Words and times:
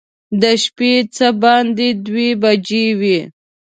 د 0.41 0.43
شپې 0.63 0.93
څه 1.15 1.27
باندې 1.41 1.87
دوه 2.05 2.27
بجې 2.41 2.85
وې. 2.99 3.19